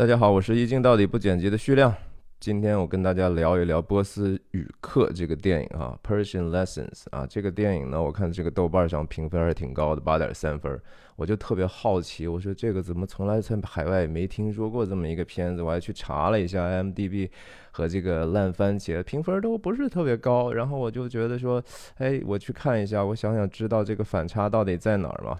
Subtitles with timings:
[0.00, 1.94] 大家好，我是一镜到底不剪辑的徐亮。
[2.38, 10.80] 今天我跟大家聊一聊《波斯语课》这个电影啊，《Persian Lessons》啊，这个电影呢，我看这个豆瓣上评分还是挺高的，八点三分。
[11.16, 15.60] 我就特别好奇，我说这个怎么从来在海外没听说过这么一个片子？
[15.60, 17.28] 我还去查了一下 IMDB
[17.70, 20.54] 和这个烂番茄评分都不是特别高。
[20.54, 21.62] 然后我就觉得说，
[21.98, 25.38] 哎，我去看一下，我想想知道这个反差到底在哪儿嘛。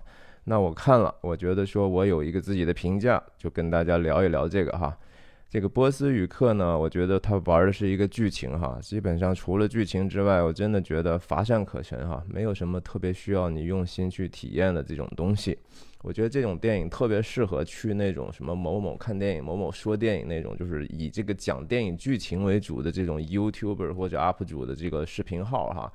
[0.51, 4.99] 那我看了，我觉得说我有一个自己的评价，就跟大家聊一聊这个哈。
[5.49, 15.57] 这个波斯语课呢，我觉得他玩的是一个剧情哈，基本上除了剧情之外，我真的觉得乏善可陈哈，没有什么特别需要你用心去体验的这种东西。
[16.03, 25.93] 我觉得这种电影特别适合去那种什么某某看电影、某某说电影那种，就是以这个讲电影剧情为主的这种 YouTuber 或者 UP 主的这个视频号哈。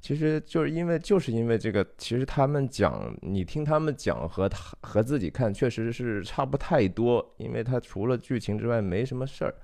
[0.00, 9.54] 其实就是因为就是因为这个，其实他们讲，你听他们讲和他和自己看确实是差不太多，因为他除了剧情之外没什么事儿。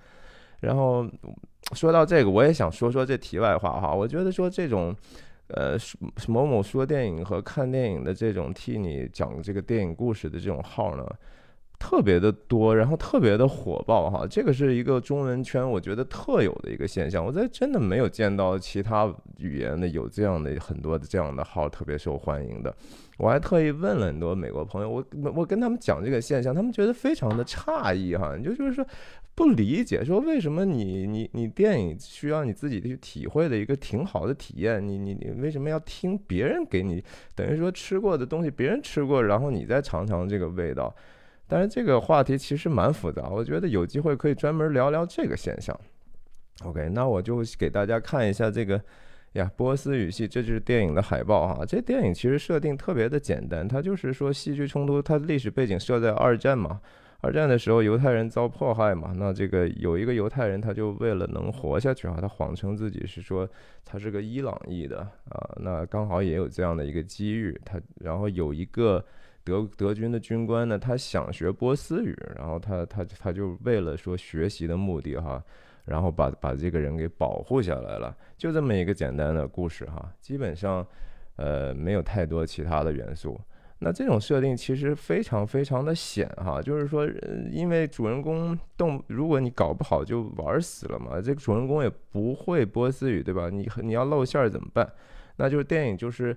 [0.60, 1.08] 然后
[1.74, 3.94] 说到这个，我也想说说这题外话哈。
[3.94, 4.94] 我觉得说这种，
[5.48, 5.76] 呃，
[6.26, 11.06] 某某说电影和看电影的这种替你讲这个电影故事的这种号呢。
[11.78, 22.74] 特别的多，然后特别的火爆哈，这个是一个中文圈我觉得特有的一个现象，我在真的没有见到其他语言的有这样的很多的这样的号特别受欢迎的。
[23.18, 28.84] 我还特意问了很多美国朋友，我我跟他们讲这个现象，他们觉得非常的诧异哈，就就是说
[29.34, 37.04] 不理解，说为什么你你你电影需要你自己去体会的一个挺好的体验，你你你为什么要听别人给你
[37.36, 40.92] 等于说吃过的东西，别人吃过，然后你再尝尝这个味道。
[41.46, 45.78] 但是这个话题其实蛮复杂，我觉得有机会可以专门聊聊这个现象。
[46.62, 48.80] OK，那我就给大家看一下这个
[49.32, 51.64] 呀，波斯语系，这就是电影的海报哈。
[51.66, 56.80] 这电影其实设定特别的简单，它就是说戏剧冲突，它历史背景设在二战嘛。
[57.20, 63.48] 二战的时候，犹太人遭迫害嘛，那这个有一个犹太人，他就为了能活下去啊，他谎称自己是说
[63.84, 69.04] 他是个伊朗裔的啊，那刚好也有这样的一个机遇，他然后有一个。
[69.44, 75.44] 德德军的军官呢，他想学波斯语，然后他他他就为了说学习的目的哈，
[75.84, 80.86] 然后把把这个人给保护下来了，就这么一个简单的故事哈，基本上
[81.36, 83.38] 呃没有太多其他的元素。
[83.80, 87.06] 那这种设定其实非常非常的险哈，就是说
[87.50, 93.50] 因为主人公动，如果你搞不好就玩死了嘛，这个主人公也不会波斯语对吧？
[93.50, 94.90] 你你要露馅儿怎么办？
[95.36, 96.34] 那就是电影就是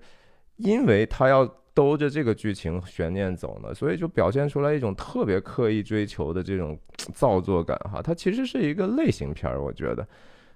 [0.58, 1.50] 因为他要。
[1.78, 6.76] 兜着这个剧情悬念走呢，所以就表现出来一种特别刻意追求的这种
[7.14, 8.02] 造作感哈。
[8.02, 10.08] 它其实是一个类型片儿，我觉得，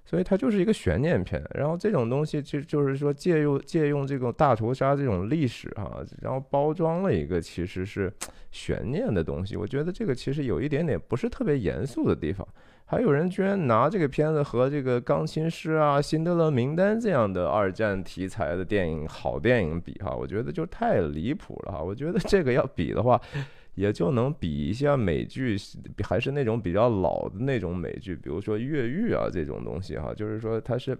[0.05, 1.41] 所以它就是一个悬念片。
[1.53, 8.11] 然后这种东西就就是说借用借用这种大屠杀这种历史哈，然后包装了一个其实是
[8.51, 9.55] 悬念的东西。
[9.55, 12.47] 我觉得这个其实有一点点不是特别严肃的地方。
[12.83, 21.81] 还有人居然拿这个片子和这个《钢琴师》啊、《辛德勒名单》这样的二战题材的电影好电影比哈，我觉得就太离谱了哈。
[21.81, 23.17] 我觉得这个要比的话，
[23.81, 25.57] 也就能比一下美剧，
[26.07, 30.95] 还是那种比较老的那种美剧，比如说《越狱》啊这种东西哈，就是说它是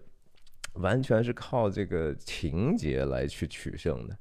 [0.74, 4.18] 完全是靠这个情节来去取胜的。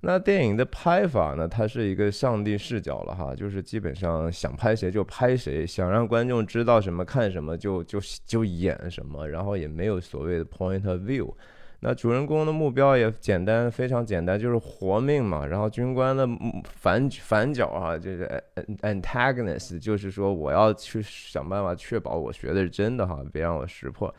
[0.00, 1.48] 那电影的拍法呢？
[1.48, 11.34] 它是一个上帝视角了哈，就是基本上想拍谁就拍谁，想让观众知道什么看什么就就就演什么，然后也没有所谓的 point of view。
[11.80, 15.44] 那主人公的目标也简单，非常简单，就是活命嘛。
[15.44, 16.26] 然后军官的
[16.74, 18.42] 反反角啊，就是
[18.80, 24.14] antagonist，就是说我要去想办法确保我学的是真的哈，别让我识破。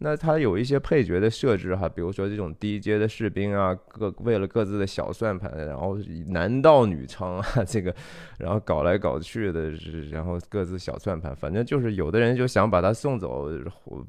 [0.00, 5.98] 那他有一些配角的设置哈，比如说这种低阶的士兵啊，各为了各自的小算盘，然后
[6.28, 7.92] 男盗女娼啊，这个，
[8.38, 9.72] 然后搞来搞去的，
[10.12, 13.50] 然后各自小算盘，反正就是有的人就想把他送走，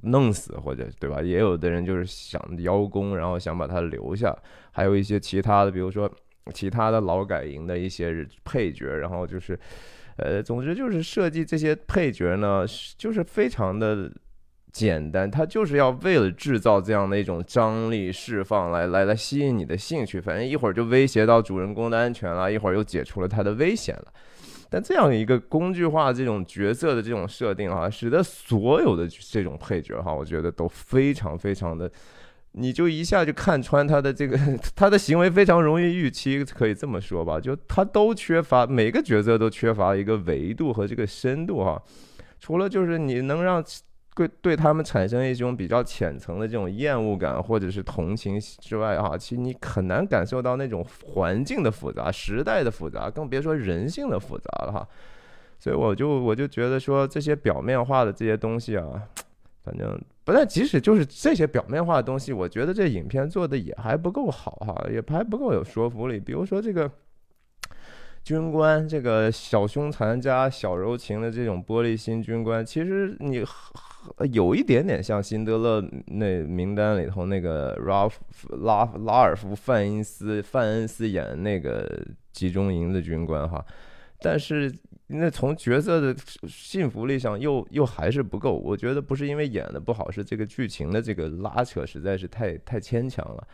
[0.04, 1.24] 弄死或者对吧？
[1.24, 4.38] 也有的人就是想邀功，然后想把他留下，
[4.72, 6.08] 还有一些其他的，比如说
[6.54, 9.60] 其他的劳改营的一些配角，然后就是，
[10.18, 12.64] 呃，总之就是设计这些配角呢，
[12.96, 14.12] 就是非常的。
[14.72, 20.22] 简单，他就是要为了制造这样的一种张力释放，来来来吸引你的兴趣。
[20.22, 24.06] 反正一会儿就威胁到主人公的安全了，一会儿又解除了他的危险了。
[24.70, 31.92] 但这样一个工具化这种角色的这种设定哈，使得所有的这种配角哈，我觉得都非常非常的，
[32.52, 34.38] 你就一下就看穿他的这个
[34.76, 37.40] 他的行为非常容易预期，可以这么说吧？
[37.40, 41.82] 就他都缺乏每个角色都缺乏一个维度和这个深度哈。
[42.40, 43.66] 除了就是你能让。
[44.16, 54.88] 对对他们产生一种比较浅层的这种厌恶感或者是同情之外，哈，其实你很难感受到那种环境的复杂、时代的复杂，更别说人性的复杂了，哈。
[55.58, 59.04] 所以我就我就觉得说这些表面化的这些东西啊，
[59.64, 66.20] 反正不但即使就是这些表面化的东西，我觉得这影片做的也还不够好哈，也还不够有说服力。
[66.20, 66.90] 比如说这个
[68.24, 73.44] 军官，这个小凶残加小柔情的这种玻璃心军官，其实你
[74.32, 78.08] 有一点点像辛德勒那名单里头那个拉
[78.60, 83.66] 拉拉尔夫范恩斯范恩斯演那个集中营的军官哈，
[84.22, 84.74] 但是。
[85.12, 86.16] 那从角色的
[86.48, 93.48] 信服力上又又还是不够，我觉得不是因为演的不好，是这个剧情的这个拉扯实在是太太牵强了。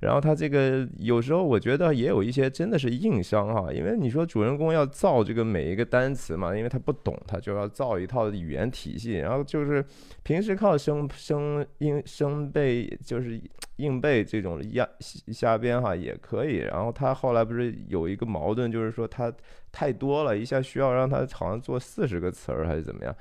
[0.00, 9.84] 然后他这个有时候我觉得也有一些真的是硬伤哈，因为你说主人公要造这个每一个单词嘛，因为他不懂，他就要造一套语言体系，然后就是
[10.22, 13.40] 平时靠生生硬生背就是
[13.76, 14.88] 硬背这种压
[15.32, 16.56] 瞎编哈也可以。
[16.56, 19.32] 然后他后来不是有一个矛盾，就是说他
[19.70, 23.14] 太多了一下需要让他好像做四十个词儿还是怎么样，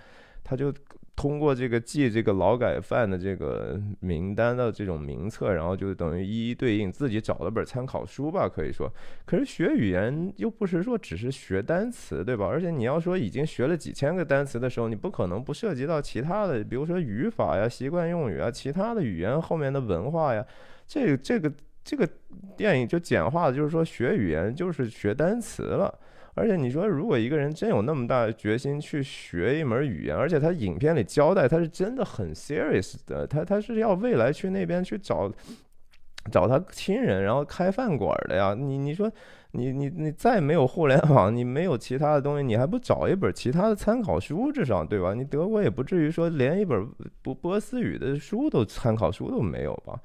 [0.44, 0.74] 他就。
[1.20, 8.90] 通过这个记这个劳改犯的这个名单的这种名册，然后就等于一一对应，自己找了本参考书吧，可以说。
[9.26, 12.46] 可是学语言又不是说只是学单词，对吧？
[12.46, 20.46] 而且你要说已经学了几千个单词的时候，你不可能不涉及到其他的，比如说语法呀、习惯用语啊、其他的语言后面的文化呀。
[20.88, 21.52] 这这个
[21.84, 22.08] 这个
[22.56, 25.94] 电影就简化的，就是说学语言就是学单词了。
[26.40, 35.30] 而且你说，如果一个人真有那么大的决心去学一门语言，而且他影片里交代他是真的很 serious 的，他他是要未来去那边去找
[36.32, 38.56] 找他亲人，然后开饭馆的呀。
[38.58, 39.12] 你你说，
[39.52, 45.14] 你你你再没有互联网，你没有其他的东西，你还不找一本其他的参考书，至少对吧？
[45.14, 46.88] 你德国也不至于说连一本
[47.22, 50.00] 波波斯语的书都参考书都没有吧？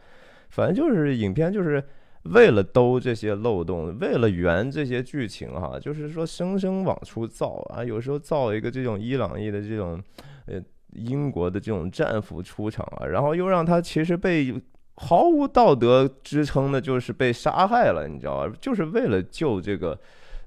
[0.51, 1.83] 反正就是影片就是。
[2.25, 7.85] 为了兜这些漏洞，为了圆这些剧情，哈，就是说生生往出造啊。
[7.85, 10.03] 有时候造一个这种伊朗裔的这种，
[10.47, 10.61] 呃，
[10.93, 14.55] 英国的这种战俘出场啊，然后又让他其实被
[14.97, 18.53] 毫无道德支撑的，就是被杀害了，你知道吧？
[18.61, 19.99] 就是为了救这个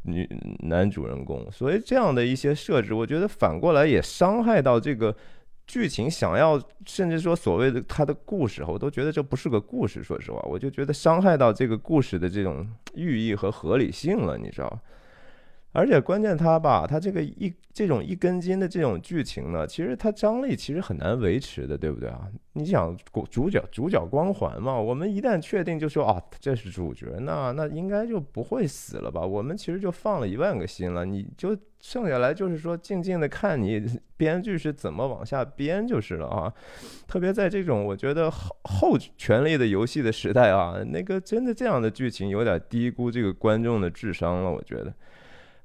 [0.01, 0.27] 女
[0.63, 5.15] 男主人公，所以这样的一些设置，我觉得反过来也伤害到这个。
[5.68, 10.02] 剧情想要，甚至说所谓的他的故事，我都觉得这不是个故事。
[10.02, 12.66] 说实话，我就觉得伤害到这个故事的这种
[12.96, 14.80] 寓意和合理性了，你知道。
[15.74, 22.28] 而且关键他吧，他这个一这种一根筋的这种剧情呢，其实它张力其实很难维持的，对不对啊？
[22.54, 22.98] 你想
[23.30, 29.22] 主角主角光环嘛，我们一旦确定就说啊这是主角，那那应该就不会死了吧？
[29.22, 33.86] 我们其实就放了一万个心了，你就剩下来就是说静静的看你
[34.16, 36.52] 编剧是怎么往下编就是了啊。
[37.08, 44.92] 特别在这种我觉得后后权力的游戏的时代啊，那个真的这样的剧情有点低估这个观众的智商了，我觉得。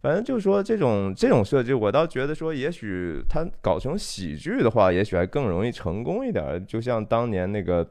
[0.02, 6.66] 反正就是说，这种这种设计，我倒觉得说，也许他搞成喜剧的话，也许还更容易成功一点。
[6.66, 7.88] 就像当年那个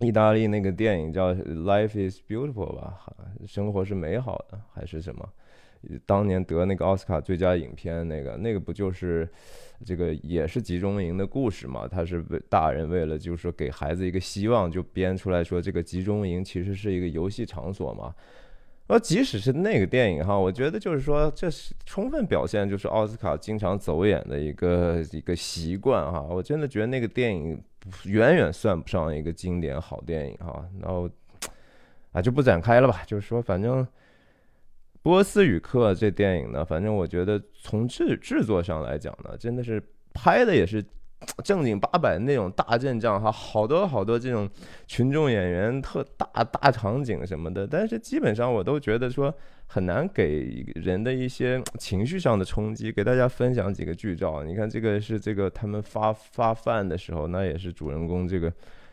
[0.00, 1.34] 意大利那个电影叫
[1.64, 2.98] 《Life Is Beautiful》吧，
[3.46, 5.26] 生活是美好的，还是什么？
[6.04, 9.26] 当年得那个奥斯卡最佳影片，那个那个不就是
[9.82, 11.88] 这个也是集中营的故事嘛？
[11.88, 18.14] 他是为大人为了就是说给孩子一个希望，就编出来说这个集中营其实是一个游戏场所嘛。
[18.90, 26.20] 而即使是那个电影哈，我觉得就是说，这是充分表现就是奥斯卡经常走眼的一个一个习惯哈。
[26.20, 27.62] 我真的觉得那个电影
[28.04, 30.64] 远远算不上一个经典好电影哈。
[30.80, 31.08] 然后
[32.12, 33.02] 啊，就不展开了吧。
[33.06, 33.84] 就是说，反正
[35.02, 39.82] 《波斯语课》这电影呢，反正我觉得从制制作上来讲呢，真的是
[40.12, 40.84] 拍的也是。
[41.44, 44.48] 正经八百那种大阵仗哈，好多好多这种
[44.86, 49.32] 群众演员特大大场景什么的，但是基本上我都觉得说
[49.66, 52.90] 很难给人的一些 情绪上的冲击。
[52.90, 58.50] 给大家分享几个剧照，你看这个是这个他们发发饭的时候，那也是主人公这个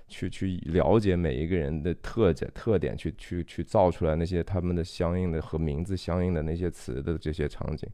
[0.09, 7.89] 去去了解每一个人的特点特点，去去去造出来那些他们的相应的和名字相应的那些词的这些场景。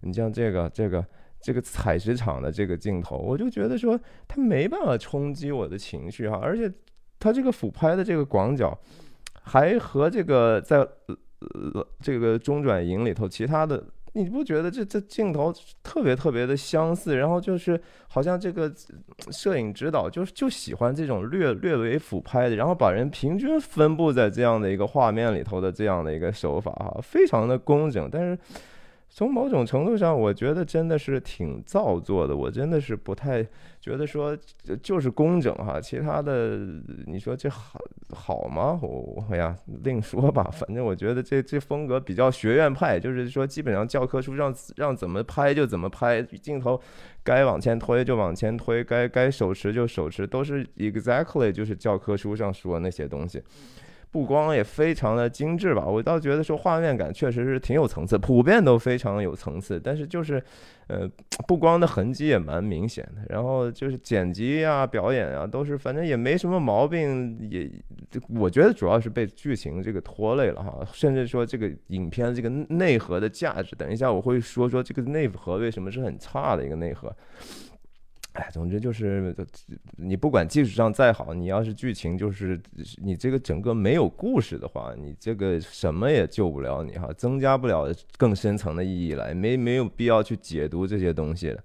[0.00, 1.04] 你像这个这个。
[1.44, 6.72] 这个采石场的这个镜头，我就觉得说他没办法冲击我的情绪哈，而且
[7.20, 8.74] 他这个俯拍的这个广角，
[9.42, 13.84] 还和这个在呃这个中转营里头其他的，
[14.14, 17.14] 你不觉得这这镜头特别特别的相似？
[17.14, 18.72] 然后就是好像这个
[19.30, 28.38] 摄影指导就是就喜欢这种略略微俯拍的，然后把人平均分布在这样的一个画面里头的这样的一个手法哈，非常的工整，但是。
[29.14, 32.36] 从某种程度上，我觉得真的是挺造作的。
[32.36, 33.46] 我真的是不太
[33.80, 34.36] 觉得说
[34.82, 36.58] 就是工整哈，其他的
[37.06, 37.80] 你说这好
[38.10, 38.76] 好吗？
[38.82, 40.50] 我哎呀，另说吧。
[40.52, 46.80] 反正我觉得这这风格比较学院派，就是说基本上教科书上让怎么拍就怎么拍，镜头
[47.22, 53.40] 该往前推就往前推，该该手持就手持，都是 exactly 就是教科书上说那些东西。
[54.14, 59.80] 布光也非常的精致吧，我倒觉得说画面感确实是挺有层次，普遍都非常有层次。
[59.82, 60.40] 但是就是，
[60.86, 61.10] 呃，
[61.48, 63.26] 布光的痕迹也蛮明显的。
[63.28, 67.36] 然后就是剪辑啊、表演啊，都是反正也没什么毛病。
[67.50, 67.68] 也
[68.28, 77.12] 我觉得主要是被剧情这个拖累了哈，甚至说这个影片这个内核的价值，等一下我会说说这个内核为什么是很差的一个内核。
[78.34, 79.34] 哎，总之就是，
[79.96, 82.60] 你不管技术上再好，你要是剧情就是
[83.00, 91.62] 你这个整个没有故事的话，你这个什么也救不了你哈，增加不了更深层的意义来，没没有必要去解读这些东西了。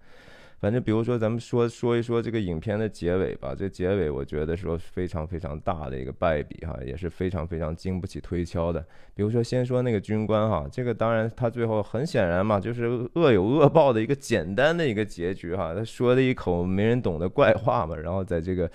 [0.60, 3.56] 反正比如说，咱们说说一说这个影片的结尾吧。
[3.58, 8.86] 这结尾我觉得说非常非常大的一个败笔哈，也是非常非常经不起推敲的。
[9.16, 15.74] 比如说，先说那个军官哈，这个当然他最后很显然嘛，就是恶有恶报的一个简单的一个结局哈。
[15.74, 18.70] 他说了一口没人懂的怪话嘛，然后在这个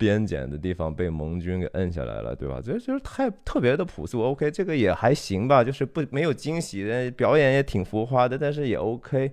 [0.00, 2.58] 边检的地方被盟军给摁下来了，对吧？
[2.64, 4.22] 这就是太特别的朴素。
[4.22, 9.30] OK，这个也还行吧，就是不没有惊喜表演也挺浮夸的，但是也 OK。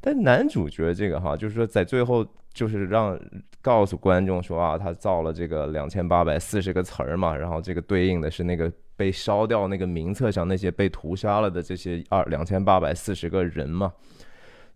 [0.00, 3.16] 但男主角这个哈，就是说在最后就是让
[3.62, 13.92] 告诉观众说啊，他造了这个两千八百四十个词儿嘛，然后这个对应的是那个被烧掉那个名册上那些被屠杀了的这些二两千八百四十个人嘛。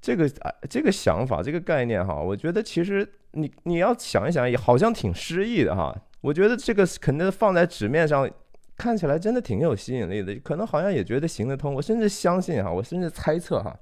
[0.05, 5.97] 这个啊，这个想法，这个概念哈，我觉得其实你你要想一想，也好像挺诗意的哈。
[6.21, 8.31] 我觉得这个肯定放在纸面上
[8.77, 11.73] 看起来真的挺有吸引力的，可能好像也觉得行得通。
[11.73, 13.75] 我甚至相信哈，我甚至猜测哈。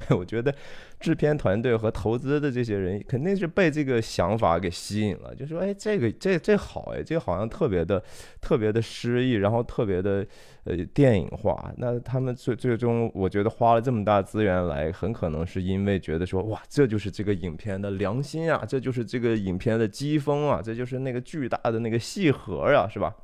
[0.16, 0.54] 我觉得
[1.00, 8.02] 制片团队和投资的这些人肯定是被这个想法给吸引了，就说：“哎，这个这这好哎，这好像特别的
[8.40, 10.24] 特别的诗意，然后特别的
[10.64, 23.14] 呃电影化。”那他们最最终，我觉得花了这么大资源来，很可能是因为觉得说：“哇，这就是这个影片的良心啊，这就是这个影片的机锋啊，这就是那个巨大的那个戏核啊，是吧？”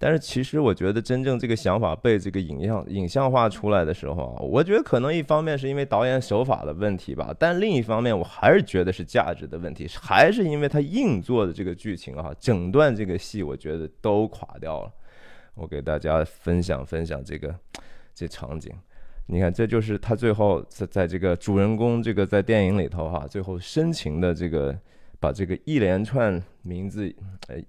[0.00, 14.92] 但是其实我觉得，真正这个想法被这个影像影像化出来的时候啊，我觉得可能一方面是因为导演手法的问题吧，但另一方面我还是觉得是价值的问题，还是因为他硬做的这个剧情啊，整段这个戏我觉得都垮掉了。
[15.54, 17.52] 我给大家分享分享这个
[18.14, 18.72] 这场景，
[19.26, 24.78] 你看，这就是他最后在在这个主人公这个在电影里头哈，最后深情的这个
[25.18, 27.12] 把这个一连串名字
[27.48, 27.60] 哎。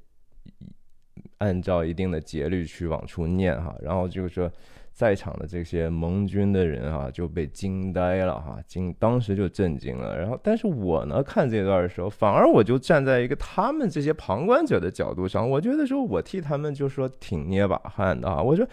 [1.39, 4.49] 按照一定的节律去往出念哈，然后就是说，
[4.93, 10.17] 在场的这些盟军的人哈就被惊呆了哈，惊当时就震惊了。
[10.17, 18.67] 然后，但是我呢看这段的时候，反而我就站在一个他们这些旁观者的角度上，我觉得说我替他们就说挺捏把汗的啊，我说。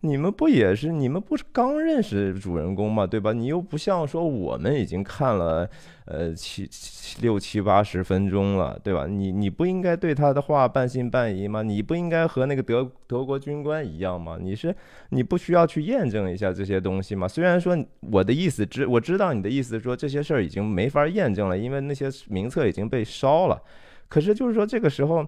[0.00, 0.92] 你们不也是？
[0.92, 3.04] 你们不是刚认识主人公吗？
[3.04, 3.32] 对吧？
[3.32, 5.68] 你又不像说我们已经看了，
[6.10, 9.06] 呃，七七六七八十分钟了，对吧？
[9.06, 11.62] 你你不应该对他的话半信半疑吗？
[11.62, 14.38] 你不应该和那个德德国军官一样吗？
[14.40, 14.74] 你是
[15.10, 17.28] 你不需要去验证一下这些东西吗？
[17.28, 17.76] 虽然说
[18.10, 23.62] 我的意思知我知道你的意思，说这些事儿已经没法验证了，因为那些名册已经被烧了。
[24.08, 25.26] 可是就是说这个时候。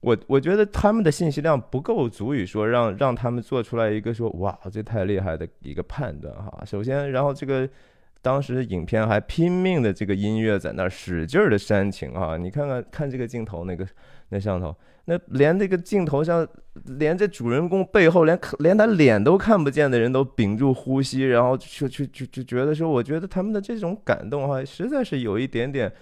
[0.00, 6.62] 我我觉得他们的信息量不够，足以说让让他们做出来一个说哇，这太厉害的一个判断哈。
[6.66, 7.66] 首先，然后这个
[8.24, 13.86] 当时影片还拼命的这个音乐在那儿使劲的煽情啊，你看看看这个镜头那个
[14.30, 16.48] 那上头，那连这个镜头上，
[16.98, 25.92] 连这主人公背后连连他脸都看不见的人都屏住呼吸，然后就就就就觉得说，我觉得他们的这种感动哈，实在是有一点点。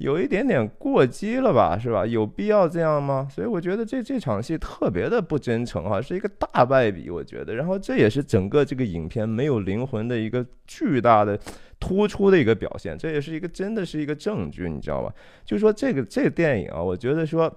[0.00, 2.06] 有一点点过激了吧，是吧？
[2.06, 3.28] 有必要这样吗？
[3.30, 7.54] 所以我觉得这这场戏特别的不真诚哈，是一个大败笔，我觉得。
[7.54, 11.38] 然后这也是整个这个影片没有灵魂的一个巨大的
[11.78, 15.12] 突出的一个表现，这也是一个真的是一个证据，你知道吧？
[15.44, 17.54] 就是说这个这个电影啊，我觉得说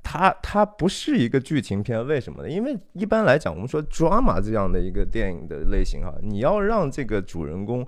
[0.00, 2.48] 它它不是一个剧情片，为什么呢？
[2.48, 7.84] 因为一般来讲，我们说 drama 这样的一个电影的类型哈，你要让这个主人公。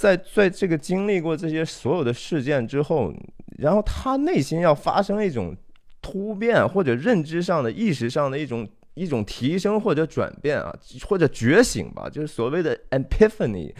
[0.00, 3.12] 在在这个经历过这些所有的事件之后，
[3.58, 5.54] 然后他内心要发生一种
[6.00, 10.74] 突变，或者认知上的、意识上的一种一种提升或者转变啊，
[11.06, 13.74] 或者觉醒吧，就是所谓的 epiphany。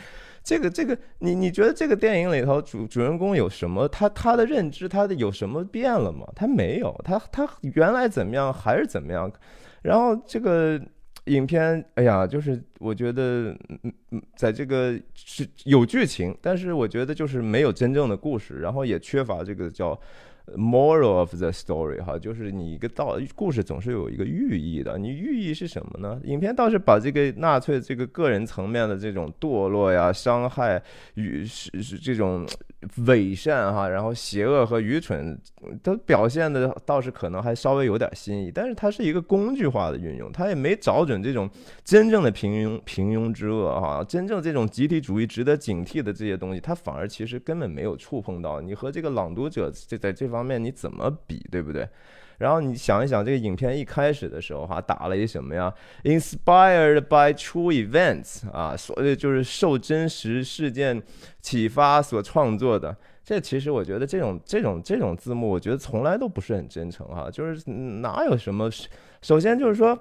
[0.45, 3.89] 这个这个，你你觉得这个电影里头主主人公有什么？
[3.89, 6.27] 他他的认知，他的有什么变了吗？
[6.37, 9.33] 他没有，他他原来怎么样还是怎么样。
[9.81, 10.79] 然后这个。
[11.27, 19.99] 影片，哎呀，就是我觉得，嗯嗯，在这个是有剧情，但是我觉得就是没有真正的故事，然后也缺乏这个叫。
[20.57, 24.99] Moral of the story，哈，就是你一个道故事总是有一个寓意的。
[24.99, 26.21] 你寓意是什么呢？
[26.25, 30.83] 影片倒是把这个纳粹这个个人层面的这种堕落呀、伤害
[31.15, 32.45] 与是是这种
[33.07, 35.39] 伪善哈，然后邪恶和愚蠢，
[35.85, 38.51] 都表现的倒是可能还稍微有点新意。
[38.53, 41.49] 但是它是一个工具化的运用，它也没找准这种
[41.85, 48.61] 真正的平庸平庸之恶哈，真正这种集体主义值得警惕的这些东西，它反而其实根本没有触碰到。
[48.61, 50.40] 你和这个朗读者这在这方。
[50.41, 51.87] 方面你怎么比，对不对？
[52.39, 55.71] 然后你想一想，这个影片一开始的时候哈，打了一什么呀
[56.05, 61.03] ？Inspired by true events 啊，所谓就是受真实事件
[61.43, 62.97] 启发所创作的。
[63.23, 67.31] 这其实我觉得这种这种这种字幕，我觉得从来都不是很真诚哈。
[67.31, 68.71] 就是哪有什么？
[69.21, 69.99] 首先就是说。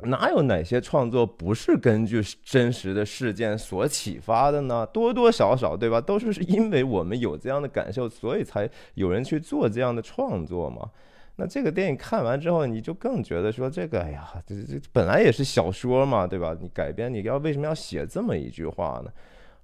[0.00, 4.84] 哪有哪些创作不是根据真实的事件所启发的呢？
[4.86, 6.00] 多多少少，对吧？
[6.00, 10.90] 都是因为我们有这样的感受，所以才有人去做这样的创作嘛。
[11.36, 16.56] 那这个电影看完之后，你就更觉得说，这个，哎呀，这这本来也是小说嘛，对吧？
[16.60, 19.10] 你改编，你要为什么要写这么一句话呢？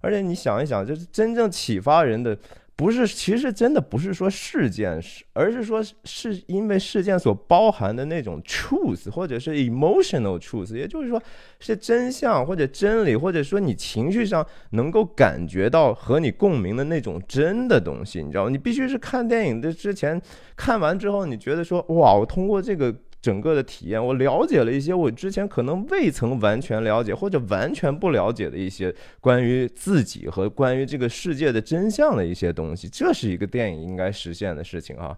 [0.01, 2.39] 而且你想一想，就是真正启发人的。
[2.81, 11.23] 不是，其实真的不是说事件是，而是说是因为事件所包含的那种 truth，或者是 emotional truth，也就是说
[11.59, 18.51] 是真相或者真理，或者说你情绪上能够感觉到和你共鸣的那种真的东西，你知道吗？
[18.51, 20.19] 你必须是看电影的之前
[20.57, 22.97] 看完之后，你觉得说哇，我通过这个。
[23.23, 35.17] 整个的体验，我了解了一些我之前可能未曾完全了解或者完全不了解的一些关于自己和关于这个世界的真相的一些东西，这是一个电影应该实现的事情啊。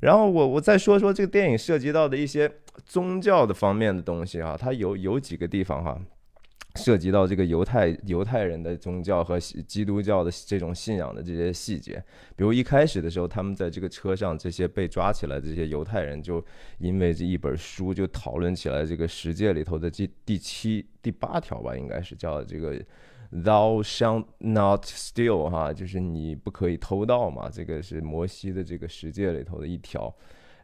[0.00, 2.50] 然后我我再说说这个电影涉及到的一些
[2.84, 5.98] 宗教的方面的东西啊，它有有几个地方哈。
[6.76, 12.02] 涉及到这个犹太犹太人的宗教和基督教的这种信仰的这些细节，
[12.36, 16.44] 比如一开始的时候，他们在这个车上，这些被抓起来这些犹太人，就
[16.78, 22.74] 因为这一本书就讨论起来这个十诫里头的第第七、第八条吧，应该是叫这个
[23.32, 30.14] “Thou shalt not steal” 哈，就是你不可以偷盗嘛，这个是摩西的这个十诫里头的一条。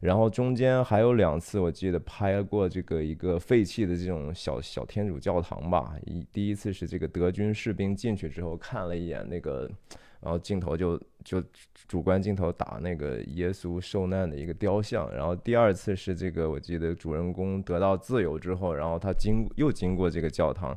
[0.00, 5.94] 然后中间还有两次，我记得拍过这个一个废弃的这种小小天主教堂吧。
[6.04, 9.70] 一第一次是这个德军士兵进去之后看了一眼那个，
[10.20, 11.42] 然后镜头就就
[11.88, 15.10] 主观镜头打那个耶稣受难的一个雕像。
[15.14, 20.76] 然后第二次是这个，我记得主人公得到自由之后，然后他经又经过这个教堂，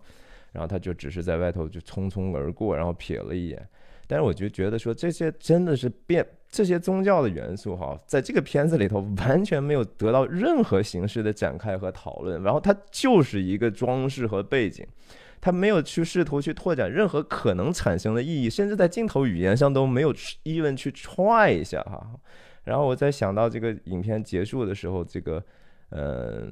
[0.54, 3.68] 然后他就只是在外头就匆匆而过，然后瞥了一眼。
[4.12, 14.84] 但是我就觉得说这些真的是变这些宗教的元素哈，在这个片子里头完全没有得到任何形式的展开和讨论，然后它就是一个装饰和背景，
[15.40, 20.12] 它没有去试图去拓展任何可能产生的意义，甚至在镜头语言上都没有
[20.44, 22.10] even 去 try 一下哈。
[22.64, 25.44] 然后我在想到这个影片结束的时候，这个
[25.90, 26.48] 呃，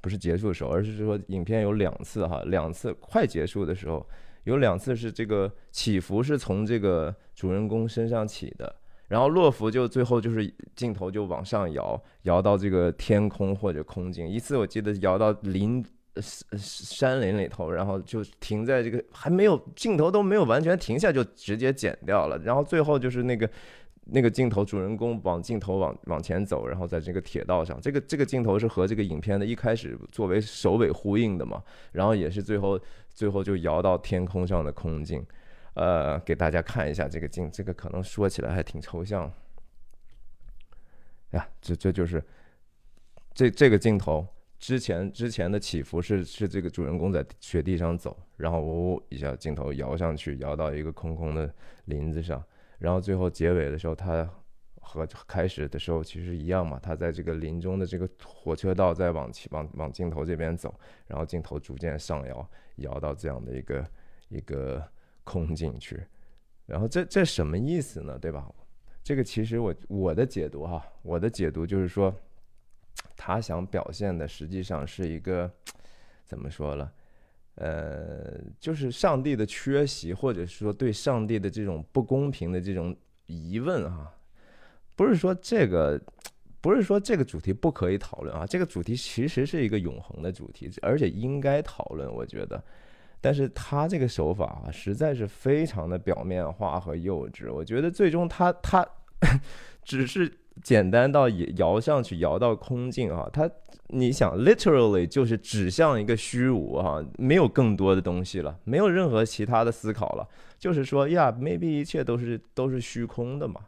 [0.00, 4.06] 不是结束的时候，而是说影片有两次哈，两次快结束的时候。
[4.44, 8.76] 有两次是这个起伏是从这个主人公身上起的，
[9.08, 14.28] 然后洛夫就最后就是镜头就往上摇，摇到这个天空或者空境。
[14.28, 15.84] 一次我记得摇到林
[16.20, 22.38] 山山林里头，然后就停在这个还没有镜头都没有完全停下就直接剪掉了。
[22.38, 23.48] 然后最后就是那个
[24.04, 32.78] 那个镜头，主人公往镜头往往前走，然后在这个铁道上，这个这个镜头是和这个影片的一开始作为首尾呼应的嘛，然后也是最后。
[33.14, 35.24] 最后就摇到天空上的空镜，
[35.74, 39.32] 呃，给大家看一下这个镜，这个可能说起来还挺抽象。
[41.30, 42.22] 呀，这这就是
[43.32, 44.26] 这这个镜头
[44.58, 51.52] 之前之前的起伏是是这个主人公在雪地上走，然后呜一下镜头摇上去，摇到一个空空的
[51.86, 52.42] 林子上，
[52.78, 54.28] 然后最后结尾的时候，他
[54.84, 60.72] 和开始的时候其实一样嘛，他在这个林中的这个火车道在往往往镜头这边走，
[61.06, 62.48] 然后镜头逐渐上摇。
[62.78, 63.86] 摇到这样的一个
[64.30, 64.84] 一个
[65.22, 66.04] 空境去，
[66.66, 68.18] 然后这这什么意思呢？
[68.18, 68.52] 对吧？
[69.04, 72.12] 这个其实我我的解读哈，我的解读就是说，
[73.16, 75.48] 他想表现的实际上是一个
[76.24, 76.92] 怎么说了？
[77.54, 84.12] 呃，就是上帝的缺席，或者是说对上帝的这种不公平的这种疑问啊，
[84.96, 86.00] 不是说这个。
[86.64, 92.10] 不是说这个主题不可以讨论啊，这个主题其实是一个永恒的主题，而且应该讨论。
[92.10, 92.64] 我觉得，
[93.20, 97.52] 但是他这个手法啊，实在是非常的表面化和幼稚。
[97.52, 98.82] 我觉得最终他他
[99.84, 103.50] 只是简单到摇上去，摇到空镜啊，它
[103.88, 110.26] 你想 literally 就是指向一个虚无哈，没有更多的东西了，没有任何其他的思考了，
[110.58, 113.60] 就是说呀，maybe 一切都是都是虚空的嘛。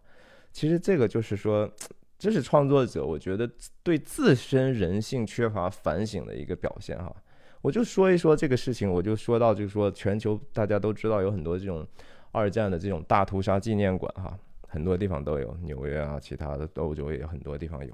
[0.57, 1.71] 其实这个就是说，
[2.19, 3.47] 这是创作者我觉得
[3.83, 7.15] 对自身人性缺乏反省的一个表现哈。
[7.61, 11.87] 我就说一说这个事情，我就说到就是说全球大家都知道有很多这种
[12.33, 14.35] 二战的这种大屠杀纪念馆哈。
[14.67, 17.93] 很多地方都有，纽约啊，其他的欧洲也有很多地方有。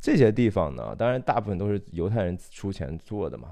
[0.00, 3.50] 这些地方呢，当然大部分都是犹太人出钱做的嘛。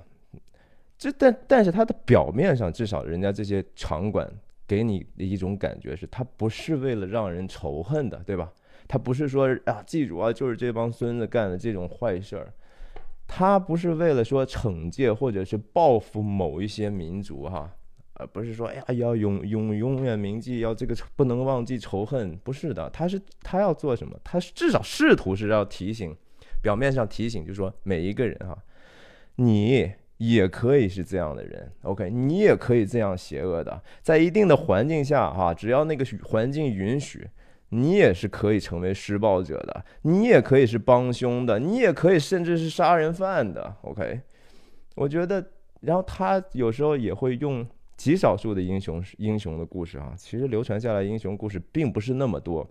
[0.97, 4.27] 这但但是它的表面上，至少人家这些场馆
[4.73, 8.51] 给你的一种感觉是，它不是为了让人仇恨的，对吧？
[8.89, 12.51] 它不是说啊，记住啊，就是这帮孙子干的这种坏事儿。
[13.29, 17.71] 它不是为了说惩戒或者是报复某一些民族哈。
[18.15, 24.19] 而不是说，哎呀，要永永永远铭记，要这个不能忘记仇恨，不是的，他是他要做什么？
[24.25, 26.17] 他至少试图是要提醒，
[26.63, 28.57] 表面上提醒，就是说每一个人哈，
[29.37, 29.93] 你
[30.31, 37.27] 也可以是这样的人，OK，你也可以这样邪恶的，在一定的环境下哈，只要那个环境允许，
[37.71, 44.21] 你也是可以成为施暴者的，你也可以是帮凶的，你也可以甚至是杀人犯的，OK，
[44.95, 45.45] 我觉得，
[45.81, 47.67] 然后他有时候也会用。
[47.95, 52.69] 极少数的英雄英雄的故事啊，其实流传下来英雄故事并不是那么多。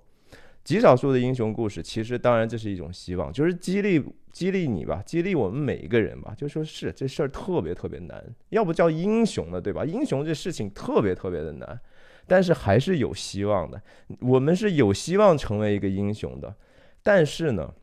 [0.64, 6.34] 极少数的英雄故事，其实当然这是一种希望，就是激励激励你吧，激励我们每一个人吧。
[6.38, 9.84] 就说是这事儿特别特别难，要不叫英雄呢，对吧？
[9.84, 11.80] 英雄这事情特别特别的难，
[12.28, 13.82] 但是还是有希望的。
[14.20, 16.56] 我们是有希望成为一个英雄的，
[17.02, 17.74] 但是呢，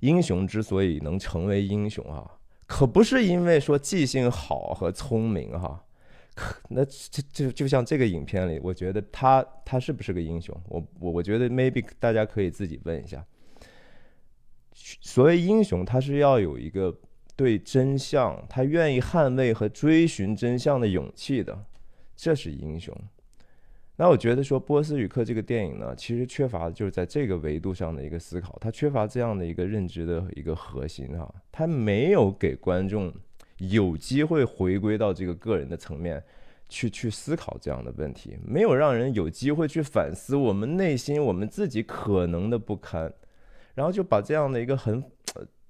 [0.00, 5.84] 英雄之所以能成为英雄啊，可不是因为说记性好和聪明哈。
[6.70, 10.54] 那这就就像这个影片里，我觉得他他是不是个英雄？
[10.68, 13.24] 我我我觉得 maybe 大家可以自己问一下。
[14.74, 16.96] 所谓英雄，他是要有一个
[17.34, 21.64] 对真相，他愿意捍卫和追寻真相的勇气的，
[22.14, 22.96] 这是英雄。
[23.96, 33.12] 那我觉得说《波斯语课》这个电影呢，其实缺乏的就是在这个维度上的一个思考，它缺乏这样的一个认知的一个核心啊，它没有给观众。
[33.58, 36.22] 有机会回归到这个个人的层面，
[36.68, 43.12] 去去思考这样的问题，没有让人有机会去反思我们内心我们自己可能的不堪，
[43.74, 45.02] 然后就把这样的一个很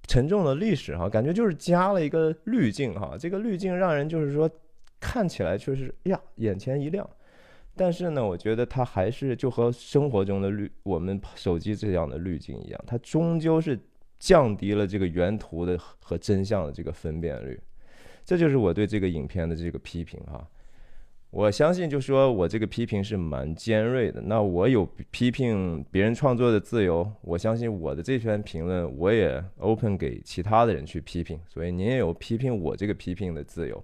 [0.07, 4.51] 沉重的历史哈，感觉就是加了一个滤镜哈，这个滤镜让人就是说
[4.98, 7.09] 看起来确实呀眼前一亮，
[7.77, 13.79] 但是呢，我觉得它还是就和生活中的滤我们手机这样的滤镜一样，它终究是
[14.18, 17.59] 降低了这个原图的和真相的这个分辨率。
[18.29, 20.47] 这就是我对这个影片的这个批评哈，
[21.31, 24.21] 我相信就说我这个批评是蛮尖锐的。
[24.21, 33.83] 那我有批评别人创作的自由，我相信我的这篇评论我也 open 给其他的人去批评，所以您也有批评我这个批评的自由。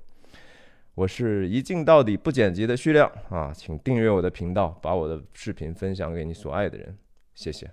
[0.95, 6.95] 我是一镜到底不剪辑的徐亮啊，请订阅我的频道，把我的视频分享给你所爱的人，
[7.35, 7.71] 谢谢。